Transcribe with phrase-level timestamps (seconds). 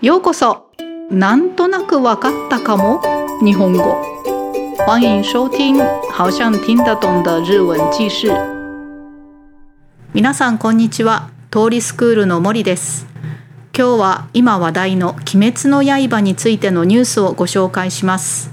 [0.00, 0.70] ようこそ。
[1.10, 3.02] なんとなくわかったかも？
[3.42, 4.00] 日本語。
[4.86, 5.76] 欢迎收听
[6.12, 8.28] 好像听得懂的日文記事。
[10.14, 11.30] 皆さんこんにちは。
[11.50, 13.08] 通りスクールの森です。
[13.76, 18.52] 今日は今話題の鬼滅の刃についてのニュースをご紹介します。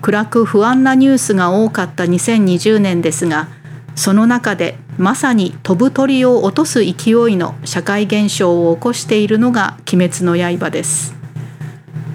[0.00, 3.48] 暗く不安なニュースが多かった2020年ですが
[3.96, 6.94] その中でまさに飛ぶ鳥を落とす勢い
[7.36, 11.14] の社会現象を起こしているのが「鬼滅の刃」です。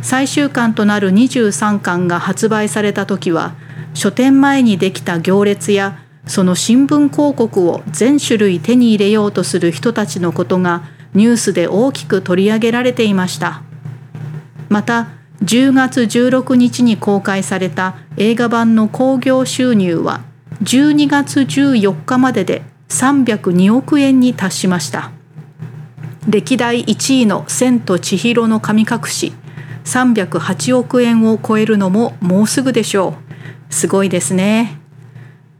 [0.01, 3.53] 最終巻となる23巻が発売された時は
[3.93, 13.63] 書店前にできた行列やその新聞広告を全種類手に入れようとする人たちのことがニュースで大きく取り上げられていました。
[14.69, 15.07] また
[15.43, 20.21] 10月16日に公開された映画版の興行収入は
[20.63, 25.11] 12月14日までで302億円に達しました。
[26.27, 29.33] 歴代1位の「千と千尋の神隠し」
[29.85, 33.15] 308億円を超えるのももうすぐでしょ
[33.69, 33.73] う。
[33.73, 34.77] すごいですね。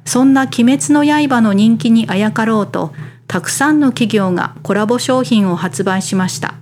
[0.05, 2.93] そんな「鬼滅の刃」の人気にあやかろうと
[3.27, 6.53] たくさんの企業がコラボ商品を発売しました。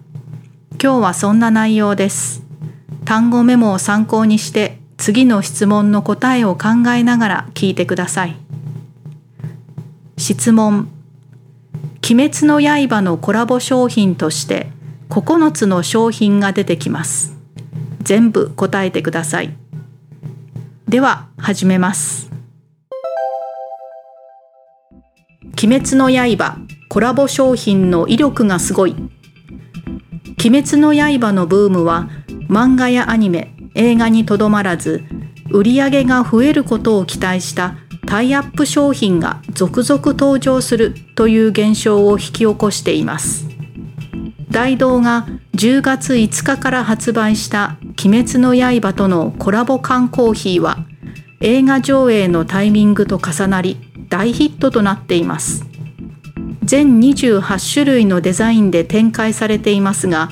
[0.81, 2.43] 今日はそんな内容です。
[3.03, 8.35] 単語メモを参考にして次の質問の答えを考えながら聞いてください。
[10.17, 10.89] 質問
[12.03, 14.67] 鬼滅の刃のコラボ商品として
[15.09, 17.33] 9つの商品が出てきます。
[18.03, 19.55] 全部答えてください。
[20.89, 22.29] では始めます。
[25.63, 26.57] 鬼滅の刃
[26.89, 28.95] コラボ商品の威力がすごい。
[30.43, 32.09] 鬼滅の刃のブームは
[32.49, 35.05] 漫画やアニメ、映画にとどまらず
[35.49, 43.47] 売り上げが増えることを期待したタイアップ商品が続々登場するという現象を引き起こしています。
[44.51, 50.79] 大道が10月5日から発売した「鬼滅の刃」とのコラボ缶コーヒーは
[51.39, 53.77] 映画上映のタイミングと重なり
[54.09, 55.65] 大ヒットとなっています。
[56.65, 60.29] 全28種類のデザインで展開されていますが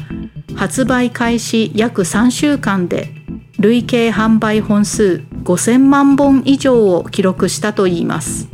[0.55, 3.16] 発売開始約3週間で
[3.59, 8.49] 累計販売本数5000万本以上を記録したといいます。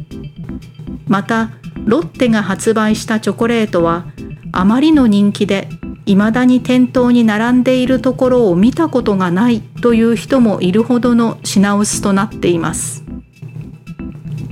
[1.08, 1.52] また
[1.86, 4.06] ロッテが発売したチョコレートは
[4.54, 5.68] あまりの人気で
[6.06, 13.04] 未だに店頭に並んでいるところを見たことがないという人もいるほどの品薄となっています。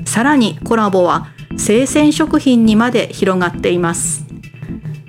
[0.06, 4.26] さらにコラボは生鮮食品にまで広がっています。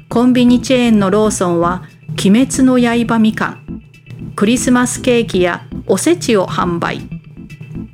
[0.08, 1.82] コンビニチェーンのローソンは
[2.24, 3.61] 鬼滅の刃みかん。
[4.42, 7.02] クリスマスケーキやおせちを販売。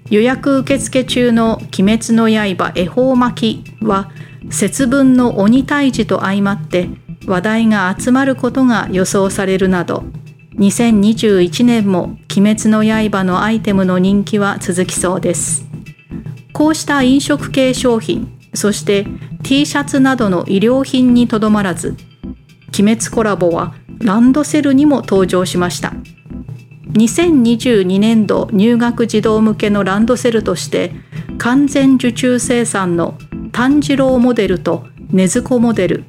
[0.09, 4.11] 予約受付中の「鬼滅の刃恵方巻き」は
[4.49, 6.89] 節分の鬼退治と相まって
[7.27, 10.05] 話題が集まることが予想されるなど
[10.57, 15.67] 2021年も「鬼滅の刃」のアイテムの人気は続きそうです。
[16.55, 19.07] こうした飲食系商品そして
[19.43, 21.95] T シャツなどの衣料品にとどまらず
[22.73, 25.93] 鬼滅コラボはランドセルにも登場しました。
[26.93, 30.93] 2022年度入学児童向けのランドセルとして
[31.38, 33.19] 完全受注生産の
[33.53, 36.04] 炭治郎モデルと禰豆子モデル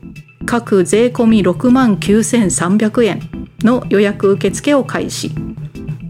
[0.45, 3.22] 各税込6万9300円
[3.62, 5.31] の予約受付を開始。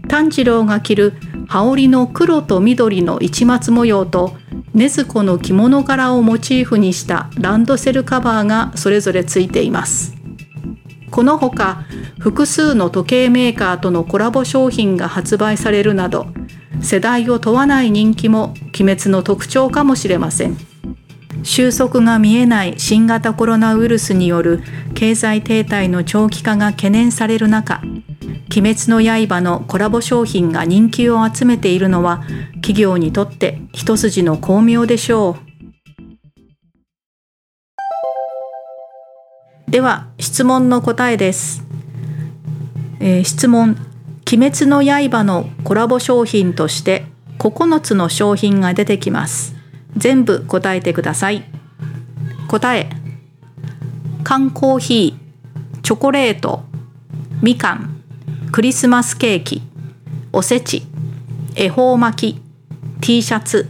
[0.08, 1.14] 炭治郎が着る
[1.46, 4.36] 羽織の黒と緑の市松模様と
[4.74, 10.19] 禰豆子の着物柄をモチーフにしたランドセルカバーがそれぞれついています。
[11.10, 11.84] このほか
[12.18, 16.26] 複数の時計メーカーとのコラボ商品が発売されるなど
[16.82, 20.56] 世代を問わない人気も鬼滅の特徴かもしれません。
[21.42, 24.62] 収束が見えない新型コロナウイルスによる
[24.94, 27.80] 経済停滞の長期化が懸念される中
[28.54, 32.24] 鬼滅の刃のコラボ商品が人気を集めているのは
[32.56, 35.49] 企業にとって一筋の巧妙でしょう。
[39.70, 41.62] では質問の答えです、
[42.98, 43.76] えー、質問。
[44.32, 47.04] 鬼滅の刃のコラボ商品として
[47.38, 49.54] 9つの商品が出てきます。
[49.96, 51.44] 全部答えてください。
[52.48, 52.90] 答え。
[54.24, 56.64] 缶コーヒーチョコレート
[57.40, 58.02] みかん
[58.50, 59.62] クリスマスケーキ
[60.32, 60.82] おせち
[61.54, 62.42] 恵方巻き
[63.00, 63.68] T シャツ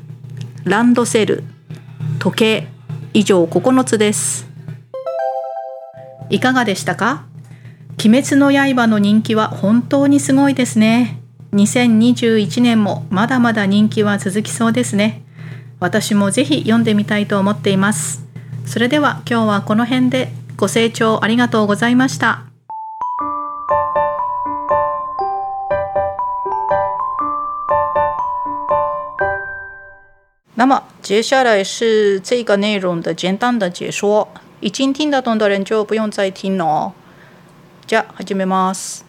[0.64, 1.44] ランドセル
[2.18, 2.68] 時計
[3.12, 4.49] 以上9つです。
[6.30, 7.24] いかがでしたか？
[8.02, 11.20] 鬼滅の刃の人気は本当にすごいですね。
[11.52, 15.22] 2021年もまだまだ人気は続きそうですね。
[15.80, 18.24] 私もぜひ読んでみたいと思っています。
[18.64, 22.44] それでは今日はこの辺でご清聴ありがとうございました。
[30.54, 34.28] 那么接下来是这个内容的简单的解说。
[34.60, 36.92] 已经听得懂的人就不用再听了。
[37.86, 39.04] じゃあ始めます。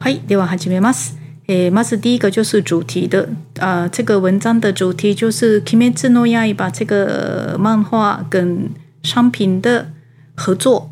[0.00, 1.16] はい、では始めます。
[1.46, 3.28] 诶，まず第一个就是主题的
[3.60, 8.70] 啊，这个文章的主题就是《鬼滅の刃》这个漫画跟
[9.02, 9.88] 商品的
[10.34, 10.90] 合作。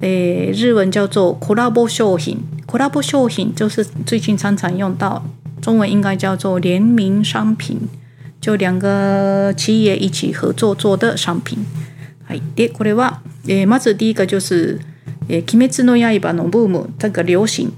[0.00, 5.24] 诶，日文叫做コラボ商品，コラボ商品就是最近常常用到，
[5.62, 7.88] 中文应该叫做联名商品，
[8.41, 11.65] 就两个企业一起合作做的商品。
[12.27, 14.79] はい、でこれはえまず第一个就是
[15.27, 17.73] え鬼滅の刃のブーム这个流行。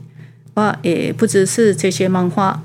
[0.56, 2.63] は、えー、不只是这些漫画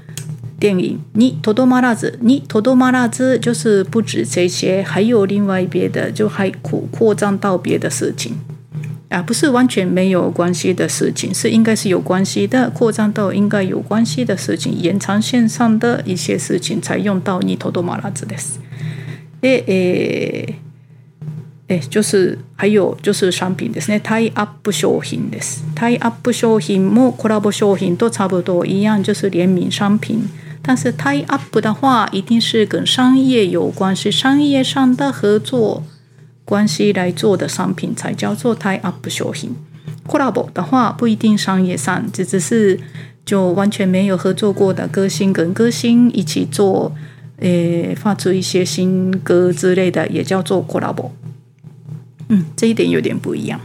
[0.58, 8.36] 电影にとどまらずにとどまらず就是不止这些，还有另外别的，就还扩扩张到别的事情
[9.08, 18.58] 啊，不是完全没有关系的事情，是应该是有关系的，扩张到应该有关系的事情，延长线上的一些事情才用到にとどまらずです。
[19.40, 20.54] で、えー
[21.68, 24.00] え就是还有就是商品ですね。
[24.00, 25.64] タイアップ商品です。
[25.74, 30.28] タイアップ商品もコラボ商品と差不多一样，就是联名商品。
[30.60, 35.82] 但是 tie up 的话，一定是跟商业有关系，商业上的合作
[36.47, 39.53] 关系来做的商品才叫做 tie up 商品。
[40.07, 42.79] collab 的话，不一定商业上，只只是
[43.25, 46.95] 就完全没有合作过的歌星跟歌星一起做，
[47.39, 51.09] 诶，发出一些新歌之类的，也叫做 collab。
[52.29, 53.59] 嗯，这一点有点不一样。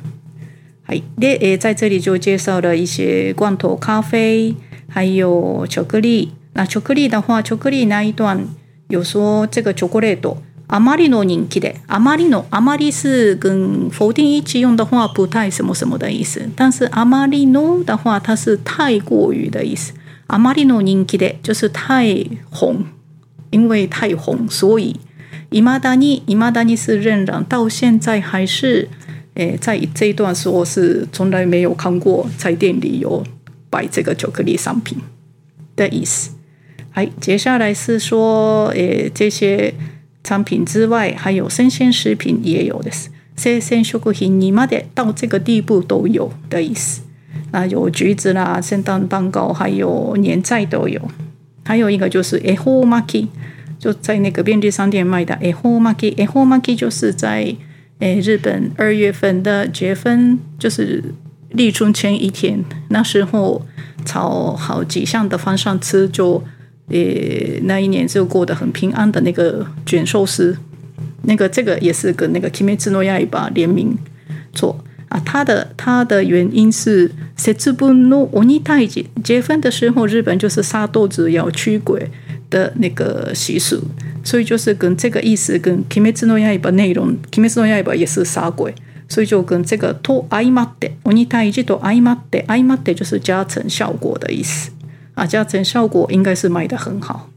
[0.83, 4.57] 还列诶，在这里就介绍了一些罐头咖啡，
[4.89, 6.33] 还有巧克力。
[6.55, 8.45] 那巧克力的话，巧克力那一段
[8.89, 19.93] 有说这个巧克力多阿玛利诺人气的阿玛利诺阿玛利是跟否定一起用的话不太什么什么的意思，但是阿玛利诺的话它是太过于的意思。
[20.29, 22.87] 阿玛利诺人气的就是太红，
[23.51, 24.97] 因为太红，所以。
[25.51, 28.89] 伊玛达尼，伊玛达尼是仍然到现在还是，
[29.35, 33.23] 诶，在这一段说是从来没有看过在店里有
[33.69, 34.97] 摆这个巧克力商品
[35.77, 36.31] 的意思。
[36.93, 39.75] 哎，接下来是说，诶，这些
[40.23, 42.91] 产品之外，还有生鲜食品也有的，
[43.37, 47.03] 生鲜食品你妈的到这个地步都有的意思。
[47.51, 51.01] 那有橘子啦，圣诞蛋糕，还有年菜都有。
[51.65, 53.29] 还有一个就是 e h o maki。
[53.79, 57.53] 就在那个便利商店卖的 e h o m a k i e h o m a k i 就是在
[57.99, 61.03] 诶日本二月份的节分，就是
[61.51, 63.67] 立春前一天，那时候
[64.05, 66.45] 炒好几项的方向吃，就
[66.90, 70.58] 诶那一年就过得很平安的那个卷寿司，
[71.24, 73.98] 那个这个也是跟那个 Kimetsu no Yaiba 联名
[74.54, 82.10] 做啊，它的它的原因是节分の鬼退治节分的时候，日本就是杀豆子要驱鬼。
[82.50, 83.82] 的那个习俗，
[84.24, 88.74] 所以就是跟这个意思跟《Kimetsu no Yaiba》内容，《Kimetsu no Yaiba》也是杀鬼，
[89.10, 94.72] 所以就跟这个と相まって、鬼太一と相まって、相まって就是加成效果的意思
[95.14, 97.30] 啊，加成效果应该是卖的很好。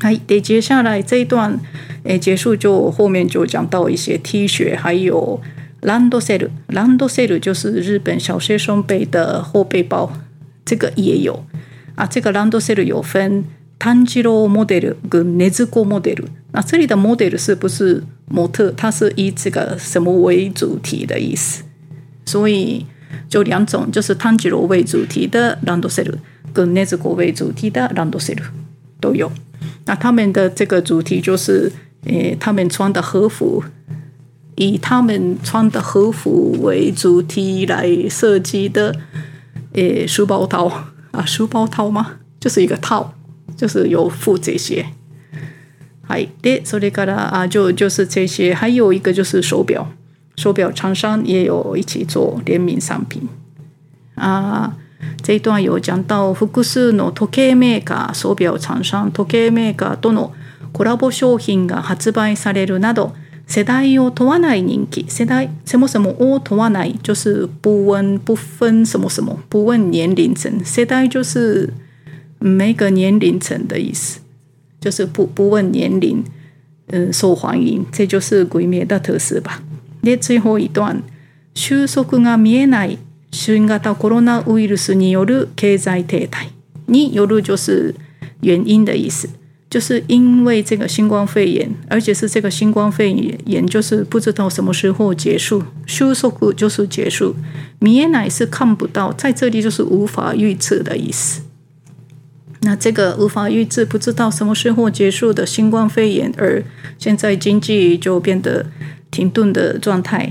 [0.00, 1.60] 哎，得接下来这一段，
[2.04, 5.40] 诶，结束就后面就讲到一些 T 恤，还有
[5.80, 10.12] ランドセル，ランドセル就是日本小学生背的后背包，
[10.64, 11.44] 这个也有
[11.94, 13.44] 啊，这个ランドセル有分。
[13.78, 18.72] 炭治郎モデル跟禰豆子モデル，那这里的 model 是不是模特？
[18.76, 21.64] 它是以这个什么为主题的意思？
[22.24, 22.86] 所以
[23.28, 26.14] 就两种，就是炭治郎为主题的ランドセル
[26.52, 28.42] 跟禰豆子为主题的ランドセル
[29.00, 29.30] 都有。
[29.84, 31.72] 那他们的这个主题就是，
[32.04, 33.64] 诶，他们穿的和服，
[34.56, 38.94] 以他们穿的和服为主题来设计的，
[39.72, 40.66] 诶，书包套
[41.12, 42.16] 啊，书包套吗？
[42.38, 43.14] 就是一个套。
[43.54, 44.86] 就是有付这些，
[46.02, 49.86] 还的，所以から啊，就就是这些，还有一个就是手表，
[50.36, 53.28] 手表厂商也有一起做联名商品
[54.14, 54.76] 啊。
[55.22, 60.32] 这一段有讲到複数の時計メーカー、手表厂商、時計メーカーとの
[60.72, 63.14] コラボ商品が発売されるなど、
[63.46, 65.04] 世代を問わない人気。
[65.08, 70.64] 世代什么什么を問わない，就是不问不分什么什么，不问年龄层。
[70.64, 71.72] 世代就是。
[72.44, 74.18] 每个年龄层的意思，
[74.80, 76.24] 就是不不问年龄，
[76.88, 79.62] 嗯，受欢迎，这就是鬼灭的特色吧。
[80.07, 81.03] 那最后一段，
[81.53, 82.97] 収束が見えない
[83.29, 86.47] 新型コロナウイルスによる経済停滞。
[86.87, 87.93] による就是
[88.41, 89.27] 原因的意思，
[89.69, 93.11] 就是因为这个新冠肺炎，而且是这个新冠肺
[93.45, 95.61] 炎，就是不知道什么时候结束。
[95.85, 97.35] 収束就是结束，
[97.81, 101.41] 見えない是看不到，在这里就是无法预测的意思。
[102.61, 106.63] 那这个无法预知、不知道什么时候结束的新冠肺炎，而
[106.97, 108.65] 现在经济就变得
[109.16, 110.30] 停顿的状态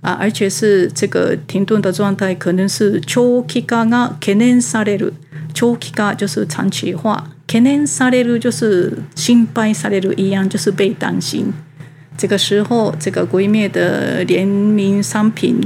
[0.00, 5.14] 啊，而且是这个停顿的状态，可能是長期化が懸念される。
[5.52, 11.52] 長期化就是长期化，懸念される就是心配される一样，就是被担心。
[12.16, 15.60] 这个时候，这个鬼灭的联名商品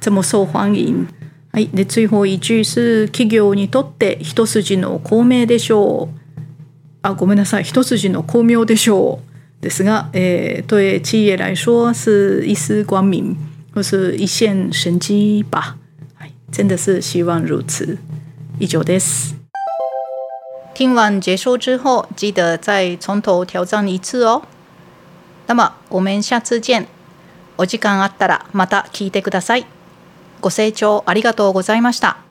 [0.00, 1.06] 这么受欢迎。
[1.52, 6.14] はい、で最後一句是企業にとって一筋の光明でしょう。
[7.02, 9.25] あ、ごめんなさい、一筋の光明でしょう。
[9.61, 13.35] ですが、えー、对企业来说是一丝光明，
[13.73, 15.77] 或是一线生机吧。
[16.19, 17.97] はい、真的是希望如此。
[18.59, 19.35] 以上です。
[20.73, 24.43] 听完解说之后，记得再从头挑战一次哦。
[25.47, 26.85] 那么我们下次见。
[27.57, 29.65] お時間あったらまた聞いてください。
[30.39, 32.26] ご清聴ありがとうございました。